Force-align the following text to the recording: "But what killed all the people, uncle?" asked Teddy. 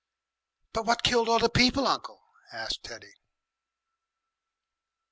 "But 0.73 0.87
what 0.87 1.03
killed 1.03 1.29
all 1.29 1.37
the 1.37 1.47
people, 1.47 1.85
uncle?" 1.85 2.23
asked 2.51 2.85
Teddy. 2.85 3.13